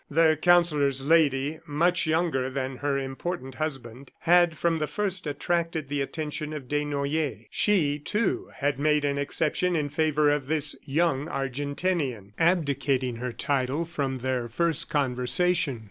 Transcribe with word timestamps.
The 0.09 0.35
Counsellor's 0.41 1.05
Lady, 1.05 1.59
much 1.67 2.07
younger 2.07 2.49
than 2.49 2.77
her 2.77 2.97
important 2.97 3.53
husband, 3.53 4.09
had 4.21 4.57
from 4.57 4.79
the 4.79 4.87
first 4.87 5.27
attracted 5.27 5.89
the 5.89 6.01
attention 6.01 6.53
of 6.53 6.67
Desnoyers. 6.67 7.45
She, 7.51 7.99
too, 7.99 8.49
had 8.55 8.79
made 8.79 9.05
an 9.05 9.19
exception 9.19 9.75
in 9.75 9.89
favor 9.89 10.31
of 10.31 10.47
this 10.47 10.75
young 10.85 11.27
Argentinian, 11.27 12.31
abdicating 12.39 13.17
her 13.17 13.31
title 13.31 13.85
from 13.85 14.17
their 14.17 14.47
first 14.49 14.89
conversation. 14.89 15.79